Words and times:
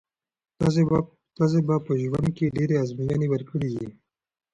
تاسي 1.37 1.59
به 1.67 1.75
په 1.85 1.91
ژوند 2.03 2.25
کښي 2.35 2.47
ډېري 2.55 2.75
آزمویني 2.83 3.27
ورکړي 3.29 3.69
يي. 3.77 3.89